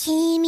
[0.00, 0.39] Team.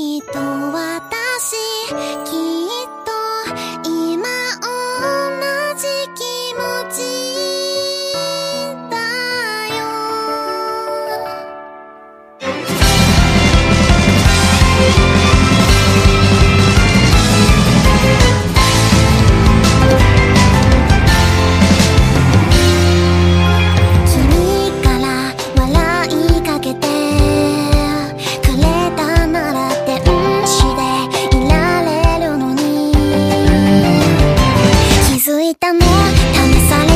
[36.14, 36.91] 試され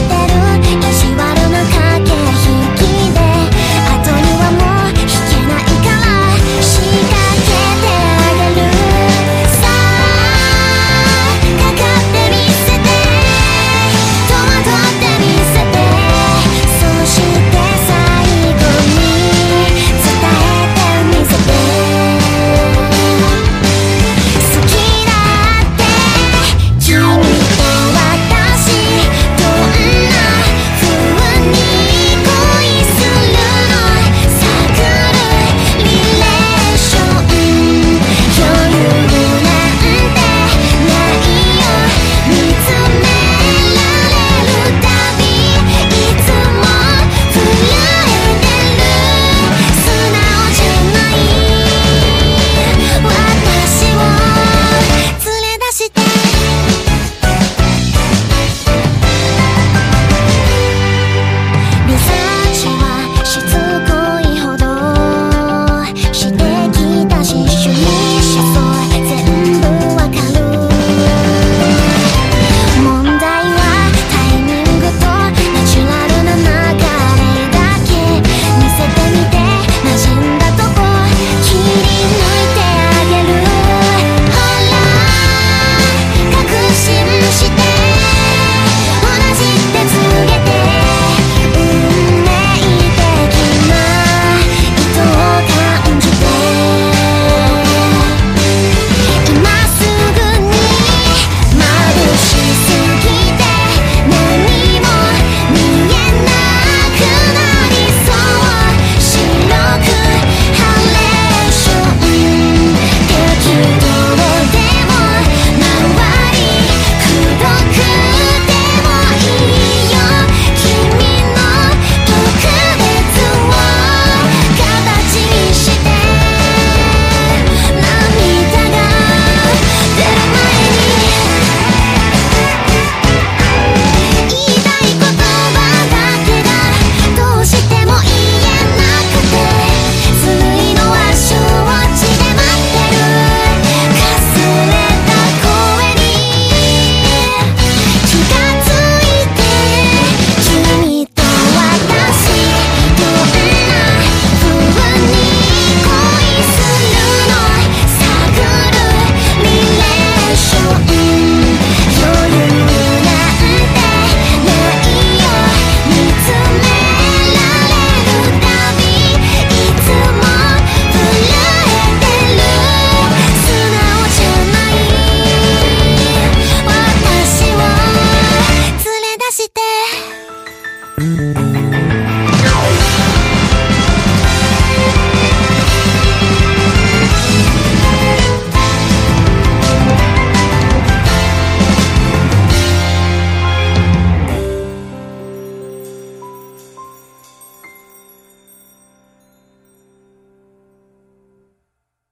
[180.99, 181.46] Mm-hmm.